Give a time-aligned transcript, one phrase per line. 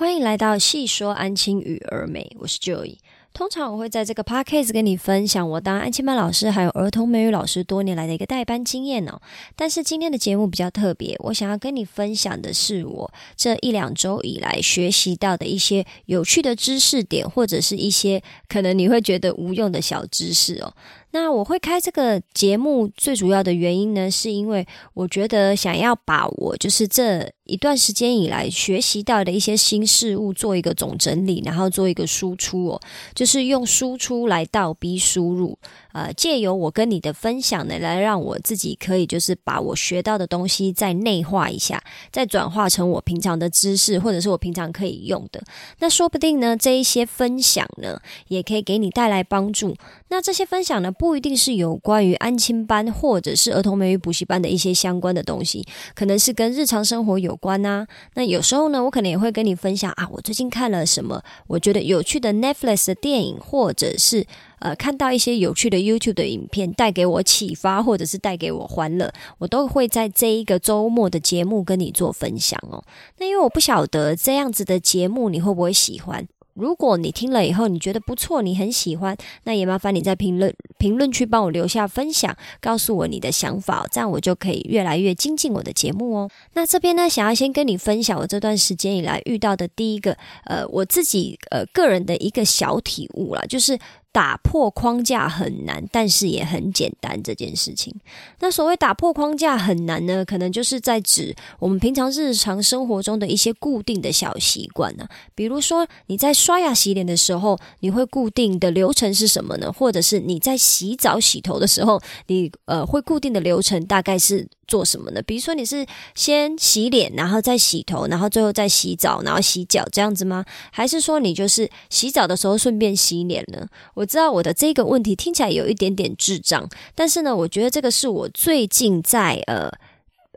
[0.00, 2.96] 欢迎来到细说安亲与儿美，我是 Joy。
[3.34, 9.20] 通常我会在这个 podcast 跟你分享我当安亲班老师还有儿童美语老师多年来的一个代班经验哦。
[9.54, 20.72] 但是今天的节目比较特别，我想要跟你分享的是我这一两周以来学习到的一些有趣的知识点，或者是一些可能你会觉得无用的小知识哦。
[21.12, 32.80] 那我会开这个节目最主要的原因呢，是因为我觉得想要把我就是这一段时间以来学习到的一些新事物做一个总整理，然后做一个输出哦，
[33.14, 35.58] 就是用输出来倒逼输入。
[35.92, 45.42] 呃，借由我跟你的分享呢，来让我自己可以就是把我学到的东西再内化一下，再转化成我平常的知识，或者是我平常可以用的。
[45.80, 49.74] 那说不定呢，这一些分享呢，也可以给你带来帮助。
[50.08, 57.86] 那这些分享呢，不一定是有关于安亲班或者是儿童美语补习班的一些相关的东西，可能是跟日常生活有关呐。
[58.14, 64.26] 那有时候呢，我可能也会跟你分享啊，我最近看了什么，我觉得有趣的 Netflix 的电影，或者是。
[64.60, 72.84] 呃，看到一些有趣的 YouTube 的影片，带给我启发，或者是带给我欢乐，我都会在这一个周末的节目跟你做分享哦。
[73.18, 76.26] 那因为我不晓得这样子的节目你会不会喜欢。
[76.54, 86.30] 如果你听了以后你觉得不错，你很喜欢，那也麻烦你在评论评论区帮我留下分享，告诉我你的想法，这样我就可以越来越精进我的节目哦。
[86.52, 93.78] 那这边呢，想要先跟你分享我这段时间以来遇到的第一个呃，我自己呃个人的一个小体悟啦，就是。
[94.12, 97.94] 打破框架很难，但是也很简单这件事情。
[98.40, 105.06] 那所谓打破框架很难呢，可能就是在指我们平常日常生活中的一些固定的小习惯呢。
[105.34, 109.72] 比如说你在刷牙洗脸的时候，你会固定的流程是什么呢？
[109.72, 114.48] 或者是你在洗澡洗头的时候，你呃会固定的流程大概是？
[114.70, 115.20] 做什么呢？
[115.22, 120.44] 比如说你是先洗脸，然后再洗头，然后最后再洗澡，然后洗脚这样子吗？
[120.70, 123.66] 还是说你就是洗澡的时候顺便洗脸呢？
[123.94, 129.68] 我知道我的这个问题听起来有一点点智障，但是呢，我觉得这个是我最近在呃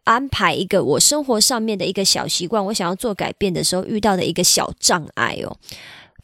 [0.05, 5.55] 安排一个我生活上面的一个小习惯，我想要做改变的时候遇到的一个小障碍哦。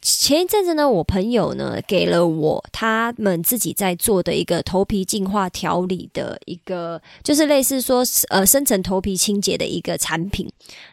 [0.02, 10.50] 前一阵子呢，我朋友呢给了我他们自己在做的一个头皮净化调理的一个，就是类似说呃深层头皮清洁的一个产品。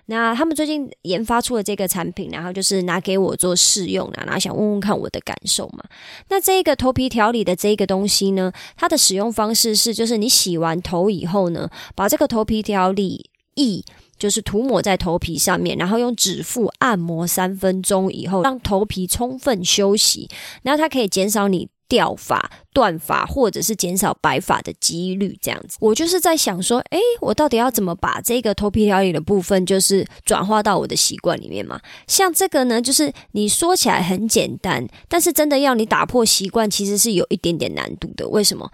[0.08, 5.86] 那他们最近研发出了这个产品，然后就是拿给我做试用啊，然后想问问看我的感受嘛。
[6.28, 13.84] 那这个头皮调理的这个东西呢，它的使用方式是，就是你洗完头以后呢，把这个头皮调理液。
[14.18, 20.30] 就是涂抹在头皮上面，然后用指腹按摩三分钟以后，让头皮充分休息，
[20.64, 25.38] 然后它可以减少你掉发、断发，或者是减少白发的几率。
[25.42, 31.80] 这样子，我就是在想说，诶，我到底要怎么把这个头皮调理的部分，就是转化到我的习惯里面嘛？
[32.06, 38.28] 像这个呢，就是你说起来很简单，但是真的要你打破习惯，其实是有一点点难度的。
[38.28, 38.70] 为什么？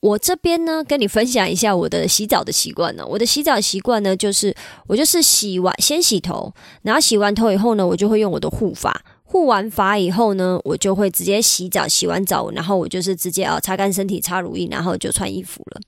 [0.00, 3.06] 我这边呢，跟你分享一下我的洗澡的习惯呢。
[3.06, 4.54] 我的洗澡习惯呢，就是
[4.86, 9.02] 我就是洗完先洗头，然后洗完头以后呢，我就会用我的护发。
[9.30, 15.80] 护完发以后呢，我就会直接洗澡，洗完澡，然后我就是直接啊擦干身体，擦乳液，然后就穿衣服了。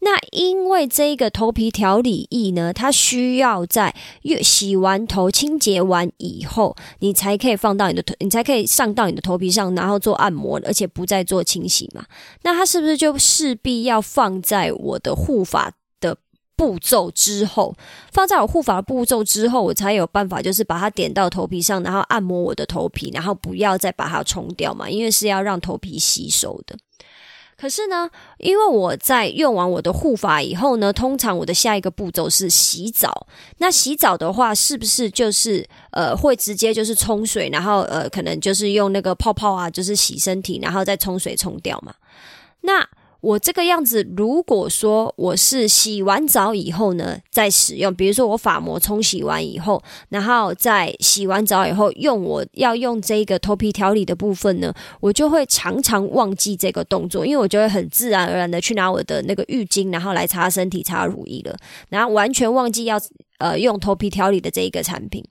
[0.00, 3.94] 那因为这个头皮调理液呢，它需要在
[4.24, 12.04] 越洗完头、清洁完以后，你才可以放到你的头，你才可以上到你的头皮上，然后做按摩，而且不再做清洗嘛。
[12.42, 15.72] 那它是不是就势必要放在我的护发？
[16.62, 17.74] 步骤之后，
[18.12, 26.76] 放在我护发步骤之后，我才有办法，就是把它点到头皮上，然后按摩我的头皮，然后不要再把它冲掉嘛，因为是要让头皮吸收的。
[27.56, 28.08] 可是呢，
[28.38, 33.26] 因为我在用完我的护发以后呢，通常我的下一个步骤是洗澡。
[33.58, 41.92] 那洗澡的话，是不是就是呃会直接就是冲水，然后呃可能就是用那个泡泡啊，就是洗身体，然后再冲水冲掉嘛？
[42.60, 42.88] 那
[43.22, 61.56] 我这个样子，如果说我是洗完澡以后呢，再使用，比如说我发膜冲洗完以后，然后再洗完澡以后用我要用这个头皮调理的部分呢，我就会常常忘记这个动作，因为我就会很自然而然的去拿我的那个浴巾，然后来擦身体、擦乳液了，
[61.90, 63.00] 然后完全忘记要
[63.38, 65.24] 呃用头皮调理的这一个产品。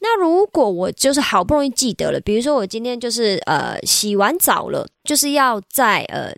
[0.00, 6.30] 那如果我就是好不容易记得了，比如说我今天就是呃洗完澡了，就是要在呃。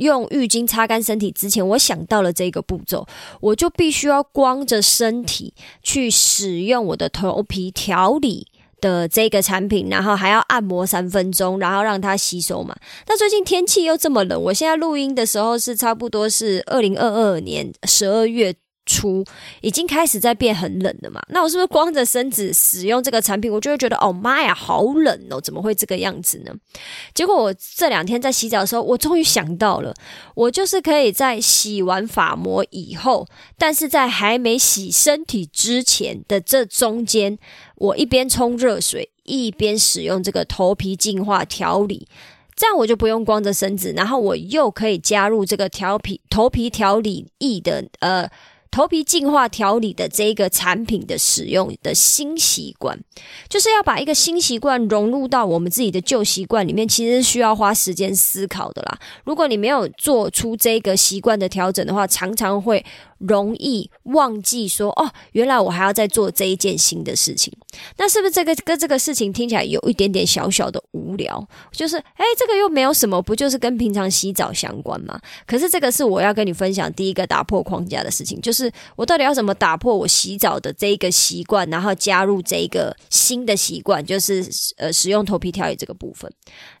[0.00, 3.06] 用浴巾擦干身体之前，我想到了这个步骤，
[3.40, 8.46] 我就必须要光着身体去使用我的头皮调理
[8.80, 12.74] 的这个产品，然后还要按摩三分钟，然后让它吸收嘛。
[13.06, 18.54] 那最近天气又这么冷，我现在录音的时候是差不多是二零二二年十二月。
[18.90, 19.24] 出，
[19.60, 21.22] 已经开始在变很冷了嘛。
[21.28, 26.52] 那我是不是光着身子使用这个产品，我就会觉得哦妈呀，好冷哦，怎么会这个样子呢？
[27.14, 29.94] 结果我这两天在洗澡的时候，我终于想到了，
[30.34, 37.38] 我就是可以在洗完发膜以后，但是在还没洗身体之前的这中间，
[37.76, 42.08] 我一边冲热水，一边使用这个头皮净化调理。
[42.56, 48.28] 这样我就不用光着身子，然后我又可以加入这个调皮头皮调理液的呃
[48.70, 52.98] 头皮净化调理的这个产品的使用的新习惯，
[53.48, 58.98] 就是要把一个新习惯融入到我们自己的旧习惯里面，其实需要花时间思考的啦。
[59.24, 62.84] 如果你没有做出这个习惯的调整的话，常常会。
[63.20, 67.52] 容易忘记说哦，原来我还要再做这一件新的事情。
[67.96, 71.46] 那是不是这个跟这个事情听起来有一点点小小的无聊？
[71.70, 75.20] 就是哎，这个又没有什么，不就是跟平常洗澡相关吗？
[75.46, 84.44] 可是这个是我要跟你分享第一个打破框架的事情，就是我到底要怎么打破我洗澡的这一个习惯，然后加入这一个新的习惯，就是
[84.76, 86.30] 呃使用头皮调理这个部分。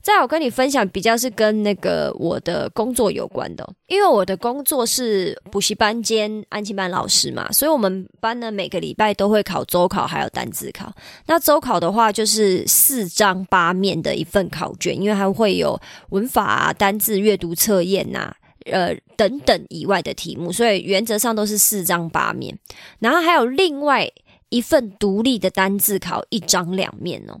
[0.02, 10.92] 再我跟你分享比较是跟那个我的工作有关的，因为我的工作是补习班兼安亲班老师嘛，所以我们班呢每个礼拜都会考周考还有单字考。
[11.26, 15.80] 那周考的话就是四张八面的一份考卷，因为还会有
[16.10, 18.34] 文法、单字阅读测验呐，
[18.66, 22.58] 呃等等以外的题目，所以原则上都是四张八面。
[22.98, 24.10] 然后还有另外
[24.48, 27.40] 一份独立的单字考，一张两面哦。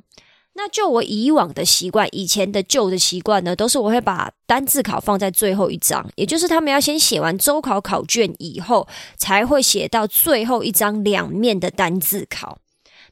[0.54, 8.86] 那就我以往的习惯，以前的旧的习惯呢，都是我会把单字考放在最后一章，也就是他们要先写完周考考卷以后，
[9.16, 12.58] 才会写到最后一张两面的单字考。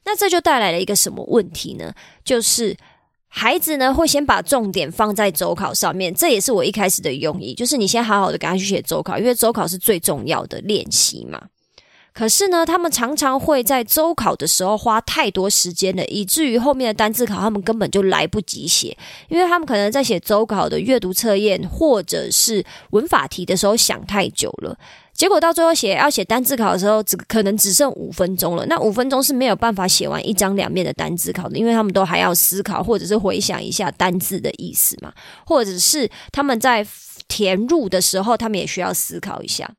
[0.05, 1.93] 那这就带来了一个什么问题呢？
[2.23, 2.75] 就是
[3.27, 11.41] 孩子呢会先把重点放在周考上面，这也是我一开始的用意，就是你先好好的赶快去写周考，因为周考是最重要的练习嘛。
[12.13, 18.97] 可是呢，他们常常会在周考的时候花太多时间了，以至于后面的单字考他们根本就来不及写，
[19.29, 24.77] 因为他们可能在写周考的阅读测验或者是文法题的时候想太久了，
[25.13, 28.65] 结果到最后写要写单字考的时候，只可能只剩五分钟了。
[28.65, 35.13] 那五分钟是没有办法写完一张两面的单字考的，因为他们都还要思考或者是回想一下单字的意思嘛，
[35.45, 36.85] 或者是他们在
[37.27, 39.69] 填入的时候，他们也需要思考一下。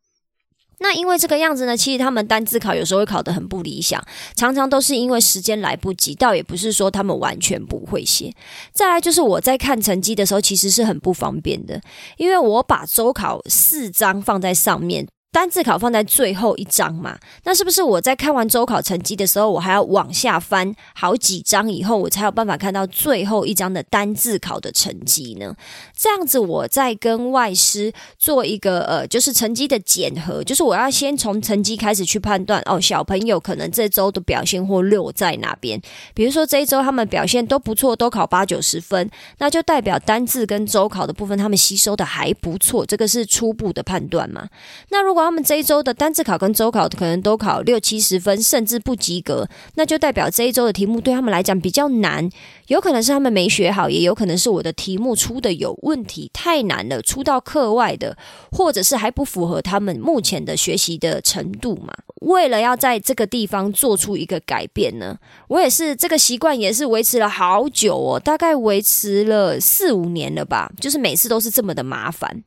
[0.81, 4.03] 那因为这个样子呢，其实他们单自考有时候会考得很不理想，
[4.35, 8.35] 常常都是因为时间来不及，倒也不是说他们完全不会写。
[8.73, 11.81] 再来就是我在看成绩的时候，其实是很不方便的，
[12.17, 15.07] 因为我把周考四张放在上面。
[15.33, 17.17] 单字考放在最后一章嘛？
[17.45, 25.55] 那是不是我在看完周考成绩的时候，我还要往下翻好几章以后，我才有办法看到最后一章的单字考的成绩呢？
[25.97, 35.81] 这样子，我在跟外师做一个呃，就是成绩的检核，就是我要先从成绩开始去判断哦，小朋友可能这周的表现或落在哪边。
[36.13, 44.49] 比如说这一周他们表现都不错，都考八九十分，那就代表单字跟周考的部分他们吸收的还不错，这个是初步的判断嘛？
[44.89, 52.29] 那如果他们这一周的单字考跟周考可能都考六七十分，甚至不及格，那就代表这一周的题目对他们来讲比较难，
[52.69, 58.17] 有可能是他们没学好，也有可能是我的题目出的有问题，太难了，出到课外的，
[58.51, 61.95] 或者是还不符合他们目前的学习的程度嘛。
[62.23, 65.17] 为了要在这个地方做出一个改变呢，
[65.49, 72.45] 我也是这个习惯也是维持了好久哦，大概维持了四五年了吧，就是每次都是这么的麻烦。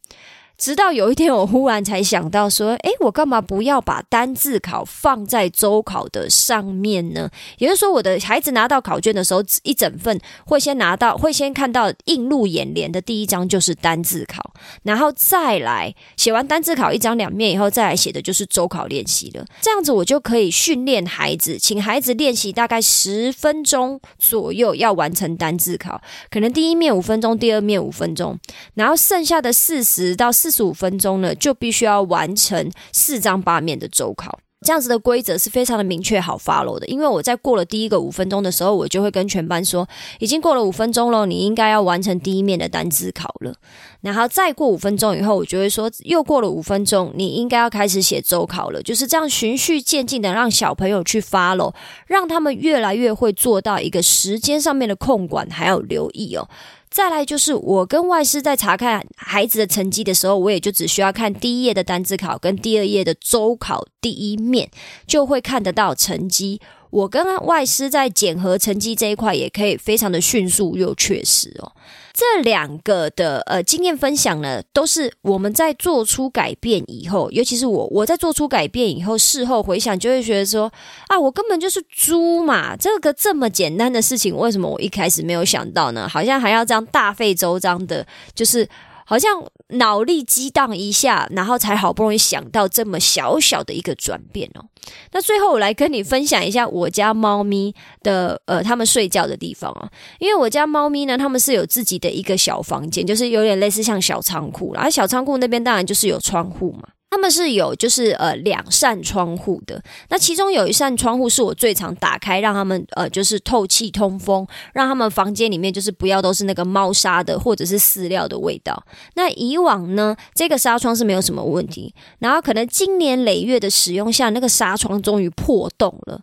[0.64, 7.30] 直到有一天，我忽然才想到说：“诶，我干嘛不要把单字考放在周考的上面呢？
[7.58, 14.54] 也就是说，我的孩子拿到考卷的时候，一整份会先拿到，会先看到映入眼帘的第一张就是单字考，
[14.84, 19.46] 然后再来写完单字考一张两面以后，再来写的就是周考练习了。
[19.60, 26.02] 这样子，我就可以训练孩子，请孩子练习大概十分钟左右，要完成单字考。
[26.32, 28.40] 可能第一面五分钟，第二面五分钟，
[28.76, 30.32] 然后剩下的四十到。
[30.44, 34.40] 四十五分钟呢，就必须要完成四张八面的周考。
[34.66, 36.88] 这样子的规则是非常的明确好 follow 的。
[36.88, 39.86] 因为我在过了第一个五分钟的时候，我就会跟全班说，
[40.20, 43.54] 已经过了五分钟了，你应该要完成第一面的单字考了。
[44.00, 48.82] 然后再过五分钟以后，我就会说，又过了五分钟，你应该要开始写周考了。
[48.82, 51.74] 就是这样循序渐进的让小朋友去 follow，
[52.08, 56.48] 让他们越来越会做到一个时间上面的控管，还有留意哦。
[56.94, 64.70] 再来就是我跟外师在查看孩子的成绩的时候，我也就只需要看第一页的单字考跟第二页的周考第一面，
[65.08, 66.62] 就会看得到成绩。
[66.94, 71.72] 我跟外师在检核成绩这一块也可以非常的迅速又确实哦。
[72.14, 80.72] 这两个的呃经验分享呢，都是我们在做出改变以后，尤其是我我在做出改变以后，事后回想就会觉得说
[81.08, 82.78] 啊，我根本就是猪嘛！
[82.78, 86.08] 这个这么简单的事情，为什么我一开始没有想到呢？
[86.08, 88.70] 好像还要这样大费周章的，就是。
[89.06, 94.66] 好像脑力激荡一下，然后才好不容易想到这么小小的一个转变哦。
[95.12, 99.90] 那最后我来跟你分享一下我家猫咪的呃，他们睡觉的地方啊。
[100.20, 106.88] 因为我家猫咪呢，他们是有自己的一个小房间，就是有点类似像小仓库然后小仓库那边当然就是有窗户嘛。
[107.14, 109.80] 他们是有就是呃两扇窗户的，
[110.10, 118.84] 那其中有一扇窗户是我最常打开，让他们呃就是透气通风，让他们房间里面就是不要都是那个猫砂的或者是饲料的味道。
[119.14, 126.22] 那以往呢，这个纱窗是没有什么问题，然后可能经年累月的使用下，那个纱窗终于破洞了。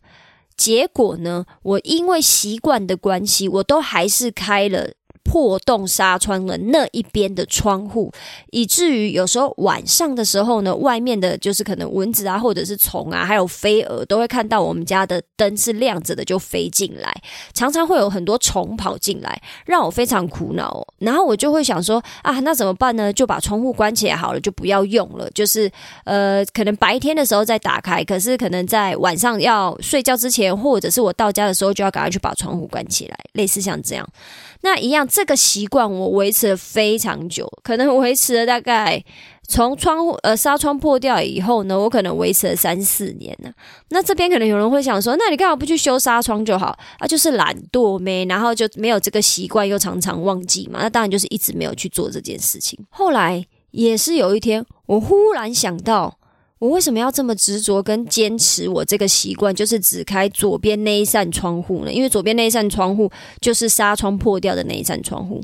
[0.56, 4.90] 结果呢，我因为习惯的关系，我都还是开了。
[5.22, 8.12] 破洞纱窗的那一边的窗户，
[8.50, 17.14] 以至于有时候晚上的时候呢，外面的就是可能蚊子啊，或者是虫啊，还有飞蛾，都会看到我们家的灯是亮着的，就飞进来，
[17.54, 20.86] 常常会有很多虫跑进来，让我非常苦恼。
[20.98, 23.12] 然后我就会想说啊，那怎么办呢？
[23.12, 25.30] 就把窗户关起来好了，就不要用了。
[25.30, 25.70] 就是
[26.04, 34.06] 呃，可能白天的时候再打开，可是可能在晚上要睡觉之前，或者是我到家的时候，就要赶快去把窗户关起来，类似像这样。
[34.62, 39.02] 那一样，这个习惯我维持了非常久，可能维持了大概
[39.48, 43.50] 从窗户呃纱窗破掉以后呢，我可能维持了三四年呢。
[43.88, 47.06] 那这边可能有人会想说，那你干嘛不去修纱窗就好啊？
[47.06, 50.80] 就是懒惰没，然后就没有这个习惯，又常常忘记嘛。
[50.82, 52.78] 那当然就是一直没有去做这件事情。
[52.90, 56.19] 后来也是有一天，我忽然想到。
[56.60, 61.92] 我为什么要这么执着跟坚持我这个习惯，就是只开左边那一扇窗户呢？
[61.92, 65.42] 因为左边那一扇窗户就是纱窗破掉的那一扇窗户。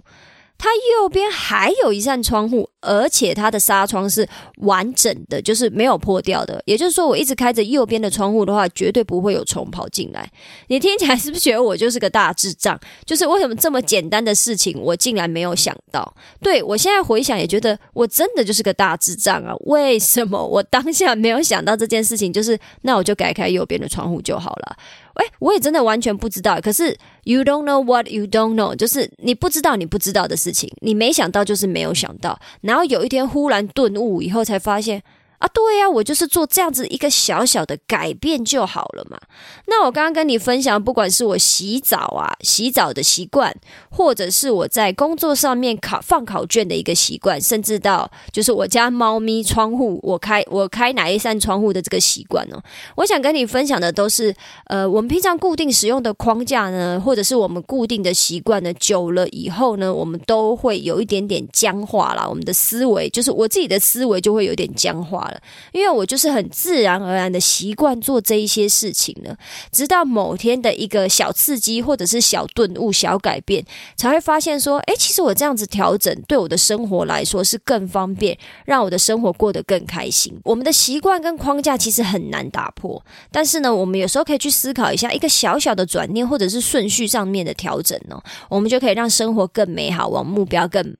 [0.58, 4.26] 它右边还有一扇窗户，而且它的纱窗是
[4.58, 6.62] 完整的，就是没有破掉的。
[6.66, 10.30] 也就是说，我一直开着右边的窗户的话，绝对不会有虫跑进来。
[10.68, 12.78] 你听起来是不是觉得我就是个大智障？
[13.04, 16.14] 就是为什么这么简单的事情，我竟然没有想到？
[16.40, 19.54] 对我现在回想，也觉得我真的就是个大智障啊！
[19.66, 22.32] 为什么我当下没有想到这件事情？
[22.32, 24.76] 就是那我就改开右边的窗户就好了。
[25.14, 26.60] 哎，我也真的完全不知道。
[26.60, 32.40] 可是，you don't know what you don't know，就是你不知道你不知道的事情，你没想到就是没有想到。
[32.62, 35.02] 然后有一天忽然顿悟以后，才发现。
[35.38, 39.18] 啊，对呀，我就是做这样子一个小小的改变就好了嘛。
[39.66, 43.54] 那我刚刚跟你分享，不管是我洗澡啊、洗澡的习惯，
[43.90, 52.60] 或者是我在工作上面考放考卷的一个习惯，甚至到就是我家猫咪窗户我开我开哪一扇窗户的这个习惯呢？
[52.94, 54.34] 我想跟你分享的都是，
[54.66, 62.26] 呃，我们平常固定使用的框架呢，或者是我们固定的习惯呢，久了以后呢，我们都会有一点点僵化了。
[62.28, 65.40] 我们的思维，就是我自己的思维就会有点僵化了，
[65.72, 69.36] 因为我就是很自然而然的习惯做这一些事情了，
[69.70, 73.64] 直到某天的一个小刺激或者是小顿悟、小改变，
[73.96, 80.38] 才会发现说，哎，其实我这样子调整对我的生活来说是更方便，让我的生活过得更开心。
[80.44, 90.96] 我们的习惯跟框架其实很难打破，但是呢，我们有时候可以去思考一下，一个小小的转念或者是顺序上面的调整呢，我们就可以让生活更美好，往目标更。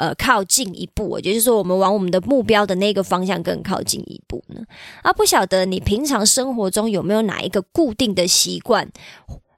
[0.00, 4.62] 呃，靠近一步，也就是说，我们往我们的目标的那个方向更靠近一步呢。
[5.02, 8.90] 啊，不晓得你平常生活中有没有哪一个固定的习惯，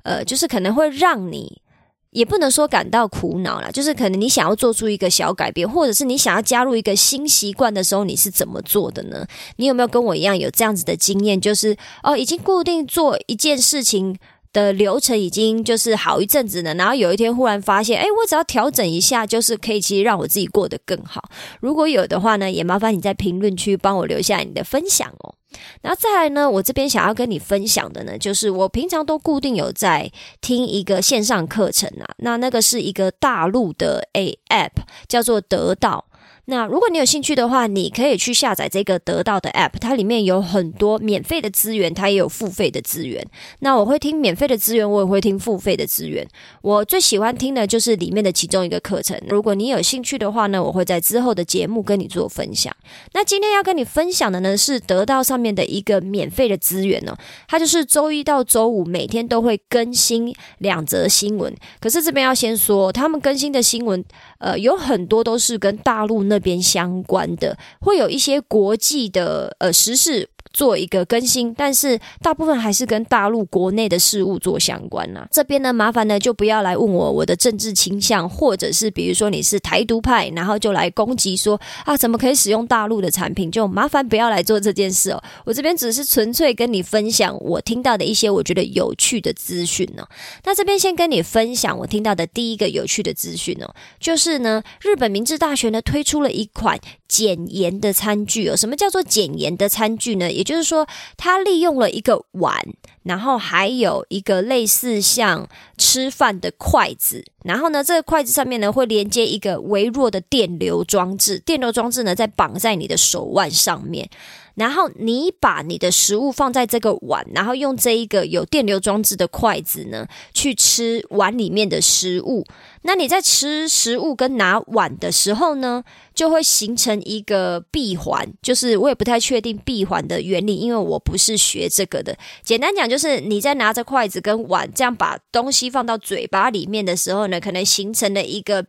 [0.02, 1.62] 呃，就是可能会让你，
[2.10, 9.24] 也不能说感到苦恼了，就是可能你想要做出一个小改变，或者是你想要加入一个新习惯的时候，你是怎么做的呢？
[9.58, 11.40] 你有没有跟我一样有这样子的经验？
[11.40, 14.18] 就是哦，已经固定做一件事情。
[14.52, 21.30] 的流程已经就是好一阵子了，然后有一天忽然发现，哎，我只要调整一下，就是可以其实让我自己过得更好。
[21.60, 25.34] 如果有的话呢，也麻烦你在评论区帮我留下你的分享哦。
[25.82, 36.06] 然后再来呢，我这边想要跟你分享的呢，就是我平常都固定有在听一个线上课程啊，那那个是一个大陆的 A App，叫做得到。
[36.52, 43.26] 那如果你有兴趣的话，你可以去下载这个得到的 App，它里面有很多免费的资源，它也有付费的资源。
[43.60, 46.28] 那我会听免费的资源，我也会听付费的资源。
[46.60, 49.18] 我最喜欢听的就是里面的其中一个课程。
[49.28, 52.70] 如果你有兴趣的话呢，我会在之后的节目跟你做分享。
[53.14, 57.16] 那今天要跟你分享的呢，是得到上面的一个免费的资源呢，
[57.48, 61.50] 它就是周一到周五每天都会更新两则新闻。
[61.80, 64.04] 可是这边要先说，他们更新的新闻，
[64.36, 66.24] 呃，有很多都是跟大陆。
[66.24, 70.31] 那边相关的会有一些国际的呃时事。
[70.52, 75.26] 做一个更新，但是大部分还是跟大陆国内的事务做相关呐。
[75.30, 83.50] 这边呢，麻烦呢就不要来问我我的政治倾向，或者是比如说你是台独派，然后就来攻击说啊，怎么可以使用大陆的产品？
[83.50, 85.22] 就麻烦不要来做这件事哦。
[85.44, 90.06] 我这边只是纯粹跟你分享我听到的一些我觉得有趣的资讯呢。
[90.44, 96.78] 那这边先跟你分享我听到的第一个有趣的资讯哦，就是呢，日本明治大学呢推出了一款
[97.08, 98.56] 减盐的餐具哦。
[98.56, 100.30] 什么叫做减盐的餐具呢？
[100.42, 102.66] 也就是说，他利用了一个碗，
[103.02, 114.08] 然后还有一个类似像吃饭的筷子，然后呢，这个筷子上面呢会连接一个微弱的电流装置，电流装置呢在绑在你的手腕上面。
[114.54, 122.44] 然后你把你的食物放在这个碗，然后用这一个有电流装置的筷子呢，去吃碗里面的食物。
[122.82, 125.82] 那你在吃食物跟拿碗的时候呢，
[126.12, 128.30] 就会形成一个闭环。
[128.42, 132.14] 就是我也不太确定闭环的原理，因为我不是学这个的。
[132.42, 138.66] 简单讲，就是你在拿着筷子跟碗这样把东西放到嘴巴里面的时候呢，可能形成了一个。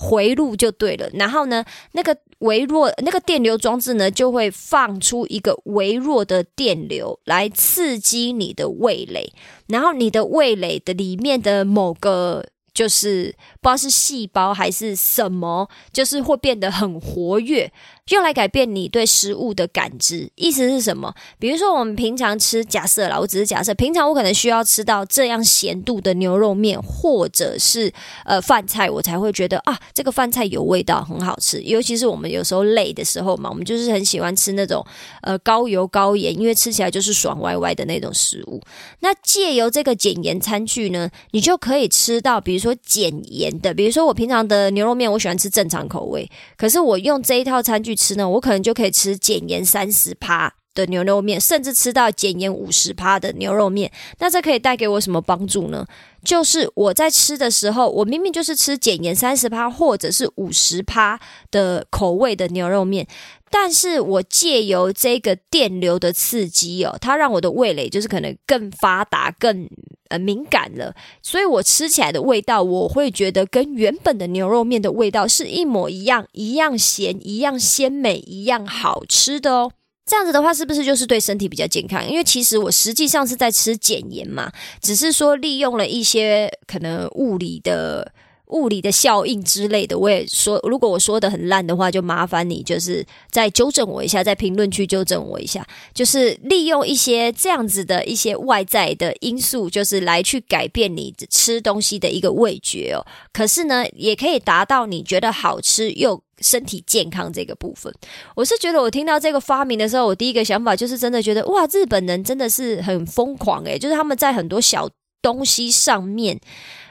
[0.00, 9.32] 回路就对了，然后呢，那个微弱那个电流装置呢，就会放出一个微弱的电流来刺激你的味蕾，
[9.66, 12.46] 然后你的味蕾的里面的某个。
[12.74, 17.72] 就是不知道是细胞还是什么，就是会变得很活跃，
[18.08, 20.30] 用来改变你对食物的感知。
[20.34, 21.14] 意思是什么？
[21.38, 27.92] 比如说我们平常吃，假设啦，我只是假设，平常我可能需要吃到这样咸度的牛肉面，或者是
[28.24, 31.60] 呃饭菜，我才会觉得啊，这个饭菜有味道，很好吃。
[31.62, 34.84] 尤其是我们有时候累的时候嘛，我们就是很喜欢吃那种
[35.22, 38.62] 呃高油高盐，因为吃起来就是爽歪歪的那种食物。
[39.00, 42.74] 那借由这个减盐餐具呢，你就可以吃到，比如说。
[42.84, 53.90] 减盐的，比如说我平常的牛肉面，我喜欢吃正常口味，可是我用这一套餐具吃呢，我可能就可以吃减盐三十趴的牛肉面，甚至吃到减盐五十趴的牛肉面。
[54.20, 55.84] 那这可以带给我什么帮助呢？
[56.24, 61.18] 就是我在吃的时候，我明明就是吃减盐三十趴或者是五十趴
[61.50, 63.06] 的口味的牛肉面。
[63.50, 69.66] 但是我借由这个电流的刺激哦，它让我的味蕾就是可能更发达、更
[70.08, 79.72] 呃敏感了，所以我吃起来的味道，我会觉得跟原本的牛肉面的味道是一模一样，一样咸，一样鲜美，一样好吃的哦。
[80.04, 82.08] 这样子的话，是不是就是对身体比较健康？
[82.08, 88.12] 因为其实我实际上是在吃减盐嘛，只是说利用了一些可能物理的。
[88.50, 95.66] 物理的效应之类的，我也说，如果我说的很烂的话，就麻烦你就是再纠正我一下，在评论区纠正我一下。
[95.92, 103.04] 就是利用一些这样子的一些外在的因素，就是来去改变你吃东西的一个味觉哦。
[103.32, 107.92] 可是呢，也可以达到你觉得好吃又身体健康这个部分。
[108.34, 114.88] 我是觉得，我听到这个发明的时候，我第一个想法就是真的觉得，哇，日本人真的是很疯狂诶，就是他们在很多小
[115.20, 116.40] 东西上面。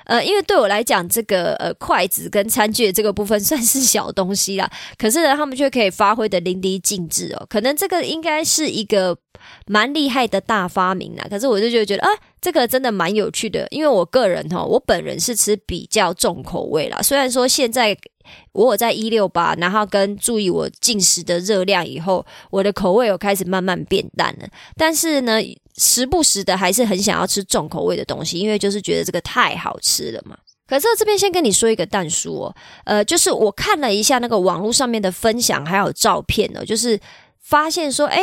[0.07, 7.45] 呃，因为对我来讲，这个呃筷子跟餐具的这个部分 算是小东西啦，可是呢，他们却可以发挥的淋漓尽致哦。
[7.49, 9.17] 可能这个应该是一个
[9.67, 11.27] 蛮厉害的大发明啦。
[11.29, 12.09] 可是我就觉得，啊，
[12.41, 13.67] 这个真的蛮有趣的。
[13.71, 17.01] 因为我个人哈，我本人是吃比较重口味啦。
[17.01, 17.97] 虽然说现在
[18.53, 25.41] 我有在一六八，然后跟注意我进食的热量以后，我的口味有开始慢慢变淡了，但是呢。
[25.79, 30.35] 时不时的还是很想要吃重口味的东西，因为就是觉得这个太好吃了嘛。
[30.65, 36.99] 可是这边先跟你说一个淡书哦，呃，就是我看了一下那个网络上面的分享还有照片呢，就是
[37.39, 38.19] 发现说，哎，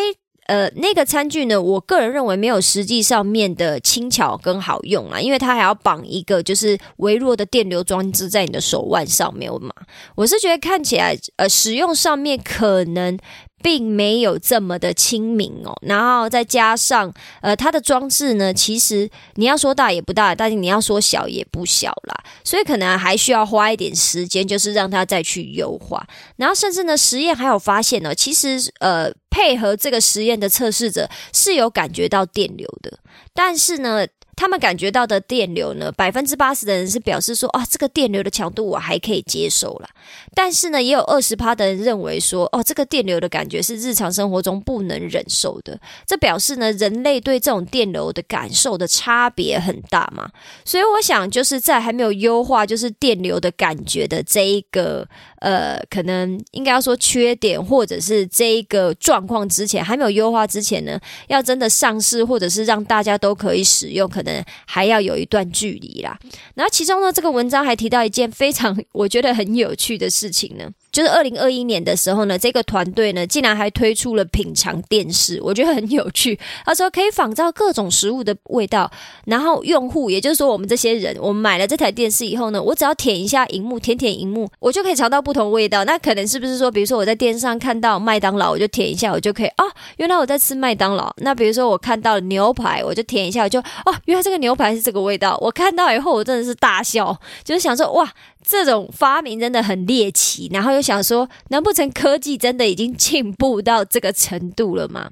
[0.46, 9.72] 呃，那个餐具呢，我个人认为没有实际上面的轻巧跟好用啊，因为它还要绑一个就是微弱的电流装置在你的手腕上面嘛。
[10.14, 13.18] 我是觉得看起来，呃，使用上面可能。
[13.64, 26.06] 并没有这么的亲民哦，然后再加上呃，它的装置呢，其实你要说大也不大，但是你要说小也不小啦，所以可能还需要花一点时间，就是让它再去优化。
[26.36, 32.98] 然后甚至呢，实验还有发现呢，其实呃，配合这个实验的测试者是有感觉到电流的，
[33.32, 34.06] 但是呢。
[34.36, 39.88] 他们感觉到的电流呢，百分之八十的人是表示说，啊，这个电流的强度我还可以接受了。
[40.34, 45.80] 但是呢，也有二十趴的人认为说，哦，这个电流的感觉是日常生活中不能忍受的。
[46.06, 50.30] 这表示呢，人类对这种电流的感受的差别很大嘛。
[50.64, 55.08] 所以我想，就是在还没有优化就是电流的感觉的这一个。
[55.44, 66.18] 呃，可能应该要说缺点，或者是这一个状况之前还没有优化之前呢，要真的上市，或者是让大家都可以使用，可能还要有一段距离啦。
[66.54, 76.38] 然后其中呢，这个文章还提到一件非常 我觉得很有趣的事情呢，就是二零二一年的时候呢，这个团队呢竟然还推出了品尝电视，我觉得很有趣。
[76.64, 78.88] 他说可以仿造各种食物的味道，
[79.26, 85.84] 然后用户，也就是说我们这些人，我们买了这台电视以后呢，我只要舔一下荧幕，舔舔荧幕，我就可以尝到不同味道。
[85.84, 89.64] 那可能是不是说，比如说我在电视上看到麦当劳，我就舔一下，我就可以哦，
[89.96, 91.12] 原来我在吃麦当劳。
[91.16, 95.36] 那比如说我看到牛排，我就舔一下，我就哦，原来这个牛排是这个味道。
[95.40, 98.08] 我看到以后，我真的是大笑，就是想说哇。
[98.46, 105.10] 这种发明真的很猎奇，然后又想说，难不成科技真的已经进步到这个程度了吗？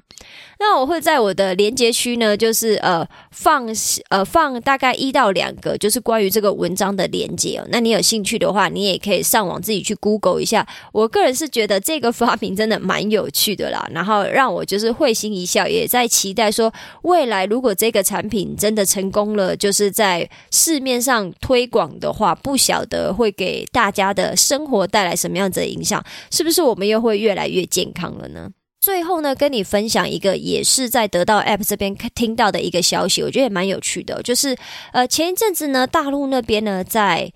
[0.65, 3.67] 那我会在我的连接区呢，就是呃放
[4.09, 7.67] 呃放大概一到两个，就是关于这个文章的连接哦。
[7.69, 10.65] 那你有兴趣的话，你也可以上网自己去 Google 一下。
[10.93, 28.49] 我个人是觉得这个发明真的蛮有趣的啦，然后让我就是会心一笑，也在期待说未来如果这个产品真的成功了，就是在市面上推广的话，不晓得会给大家的生活带来什么样子的影响，是不是我们又会越来越健康了呢？
[28.83, 34.57] 最后呢，跟你分享一个也是在得到 App 这边听到的一个消息，我觉得也蛮有趣的，就是
[34.91, 37.31] 呃前一阵子呢，大陆那边呢，在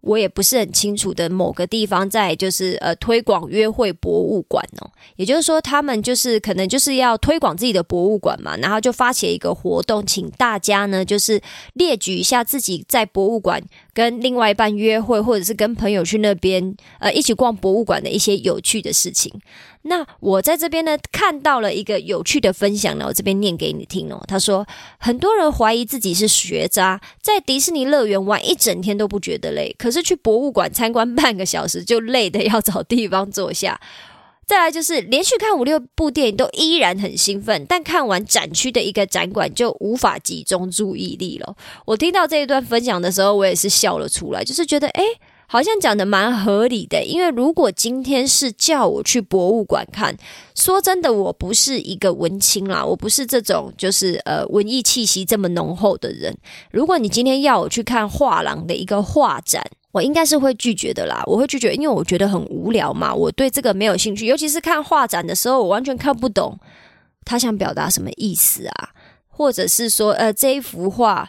[0.00, 11.40] 我也不是很清楚的某个地方，在就是呃推广约会博物馆哦，也就是说他们就是可能就是要推广自己的博物馆嘛，然后就发起一个活动，请大家呢就是
[11.74, 13.62] 列举一下自己在博物馆
[13.98, 19.32] 跟另外一半约会，或者是跟朋友去那边呃一起逛博物馆的一些有趣的事情。
[19.82, 24.22] 那我在这边呢，看到了一个有趣的分享呢，我这边念给你听哦。
[24.28, 24.64] 他说，
[25.00, 33.80] 很多人怀疑自己是学渣，在迪士尼乐园玩一整天都不觉得累，可是去博物馆参观半个小时就累的要找地方坐下。
[34.48, 41.54] 再来就是连续看五六部电影都依然很兴奋，但看完展区的一个展馆就无法集中注意力了。
[41.84, 45.02] 我听到这一段分享的时候，我也是笑了出来，就是觉得诶。
[45.50, 50.14] 好像讲的蛮合理的，因为如果今天是叫我去博物馆看，
[50.54, 56.36] 说真的，我不是一个文青啦，我不是这种就是呃文艺气息这么浓厚的人。
[56.70, 59.64] 如果你今天要我去看画廊的一个画展，
[59.98, 66.56] 我应该是会拒绝的啦，我会拒绝，因为我觉得很无聊嘛，我对这个没有兴趣，尤其是看画展的时候，我完全看不懂
[67.24, 68.90] 他想表达什么意思啊，
[69.28, 71.28] 或者是说呃这一幅画。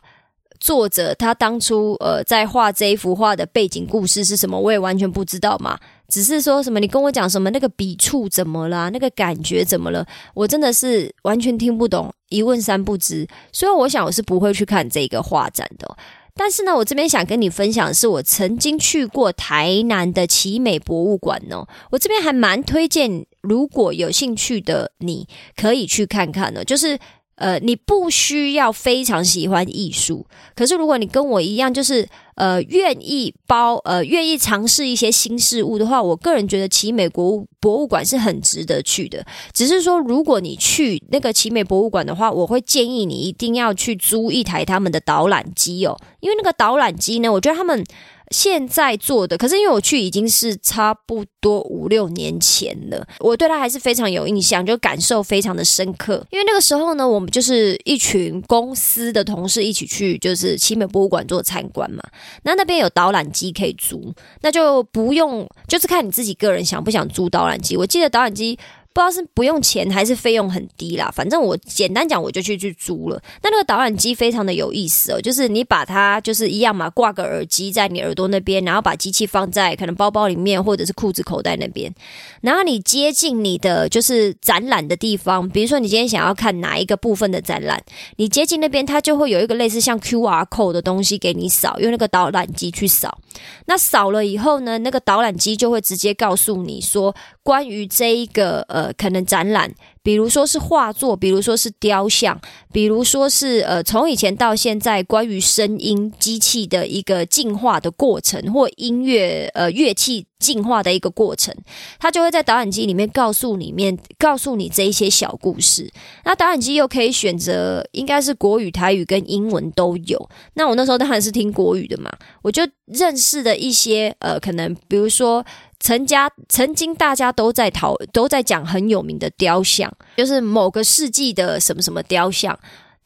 [0.60, 5.80] 作者他当初呃在画这一幅画的背景故事是什么，我也完全不知道嘛。
[6.10, 13.26] 只是说什么你跟我讲什么那个笔触怎么了，那个感觉怎么了，我真的是完全听不懂，一问三不知。
[13.54, 15.98] 所以我想我是不会去看这个画展的。
[16.40, 26.98] 但是呢，我这边想跟你分享的是，我曾经去过台南的奇美博物馆哦，我这边还蛮推荐，如果有兴趣的你可以去看看呢，就是。
[27.40, 32.06] 呃，你不需要非常喜欢艺术，可是如果你跟我一样，就是
[32.40, 39.24] 呃愿意包呃愿意尝试一些新事物的话，我个人觉得奇美国博物馆是很值得去的。
[39.54, 47.84] 只是说，如果你去那个奇美博物馆的话，我会建议你一定要去租一台他们的导览机哦，因为那个导览机呢，我觉得他们。
[48.32, 56.24] 现在做的，可是因为我去已经是差不多五六年前了，我对他还是非常有印象，就感受非常的深刻。
[56.30, 62.04] 因为那个时候呢，我们就是一群公司的同事一起去，就是奇美博物馆做参观嘛。
[62.44, 67.78] 那那边有导览机可以租，那就不用，就是看你自己个人想不想租导览机。
[67.78, 68.58] 我记得导览机。
[68.92, 73.22] 不知道是不用钱还是费用很低啦，反正我简单讲，我就去去租了。
[73.44, 81.94] 那那个导览机非常的有意思哦，就是你把它就是一样嘛，挂个耳机在你耳朵那边，然后把机器放在可能包包里面或者是裤子口袋那边，
[82.42, 87.82] 然后你接近你的就是展览的地方，比如说你今天想要看哪一个部分的展览，
[88.18, 93.20] 你接近那边，它就会有一个类似像 Q R code 的东西给你扫，用那个导览机去扫。
[93.68, 97.16] 那扫了以后呢，那个导览机就会直接告诉你说。
[97.42, 99.70] 关于这一个呃，呃可能展览，
[100.02, 102.40] 比如说是画作，比如说是雕像，
[102.72, 111.54] 比如说是呃，从以前到现在，关于声音机器的一个进化的过程，或音乐呃乐器进化的一个过程，
[112.00, 115.92] 它就会在导演机里面告诉里面告诉你这一些小故事。
[116.24, 120.30] 那导演机又可以选择，应该是国语、台语跟英文都有。
[120.54, 122.10] 那我那时候当然是听国语的嘛，
[122.42, 125.46] 我就认识的一些呃，可能比如说。
[125.80, 132.58] 曾家曾经大家都在讨都在讲很有名的雕像，就是某个世纪的什么什么雕像，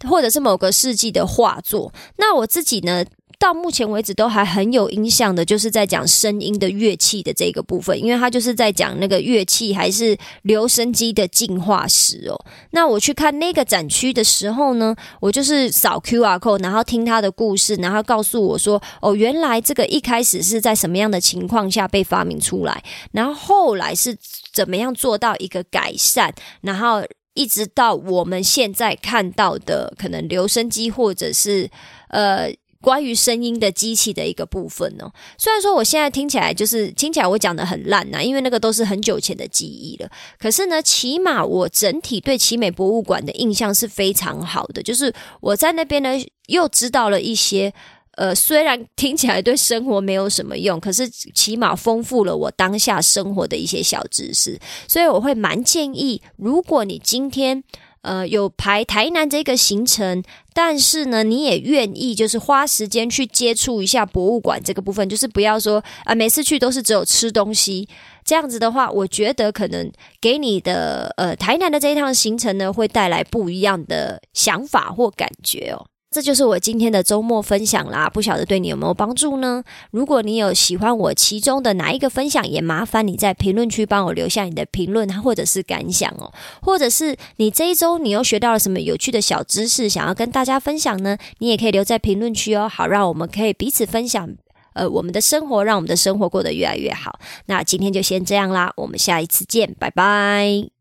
[0.10, 1.94] 或者是某个世纪的画作。
[2.18, 3.06] 那我自己呢？
[3.44, 12.46] 到目前为止都还很有印象的，就是在讲声音的乐器的这个部分，因为它就是在讲那个乐器还是留声机的进化史哦。
[12.72, 24.16] 那我去看那个展区的时候呢，我就是扫 Q R code，然后听他的故事，然后告诉我说，哦，原来这个一开始是在什么样的情况下被发明出来，然后后来是
[24.54, 27.04] 怎么样做到一个改善，然后。
[27.36, 31.68] 一直到我们现在看到的，可能留声机或者是
[32.10, 32.48] 呃
[32.84, 35.10] 关于声音的机器的一个部分呢。
[35.38, 40.10] 虽然说我现在听起来就是听起来我讲的很烂呐，因为那个都是很久前的记忆了。
[40.38, 46.10] 可是呢，起码我整体对奇美博物馆的印象是非常好的，就是我在那边呢
[46.48, 47.74] 又知道了一些。
[48.16, 54.56] 呃，虽然听起来对生活没有什么用，可是起码丰富了我当下生活的一些小知识，
[54.88, 57.64] 所以我会蛮建议，如果你今天
[58.04, 67.90] 呃有排台南这个行程，但是呢你也愿意就是花时间去接触一下博物馆这个部分，就是不要说啊每次去都是只有吃东西
[68.24, 75.88] 这样子的话，我觉得可能给你的呃台南的这一趟行程呢，会带来不一样的想法或感觉哦。
[76.14, 79.64] 这就是我今天的周末分享啦，不晓得对你有没有帮助呢？
[79.90, 91.18] 如果你有喜欢我其中的哪一个分享，也麻烦你在评论区帮我留下你的评论或者是感想哦，或者是你这一周你又学到了什么有趣的小知识，想要跟大家分享呢？
[91.40, 94.30] 你也可以留在评论区哦，好让我们可以彼此分享，
[94.74, 97.20] 呃，我们的生活，让我们的生活过得越来越好。
[97.48, 100.73] 那今天就先这样啦，我们下一次见，拜拜。